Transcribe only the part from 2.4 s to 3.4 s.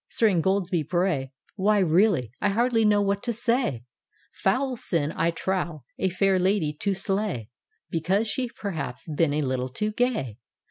I hardly know what to